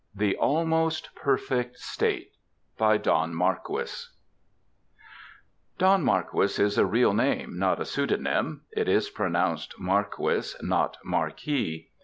THE 0.15 0.35
ALMOST 0.37 1.13
PERFECT 1.13 1.77
STATE 1.77 2.31
By 2.75 2.97
DON 2.97 3.35
MARQUIS 3.35 4.09
Don 5.77 6.01
Marquis 6.03 6.59
is 6.63 6.79
a 6.79 6.87
real 6.87 7.13
name, 7.13 7.59
not 7.59 7.79
a 7.79 7.85
pseudonym; 7.85 8.63
it 8.71 8.89
is 8.89 9.11
pronounced 9.11 9.75
Markwiss, 9.79 10.55
not 10.63 10.97
Markee. 11.05 11.91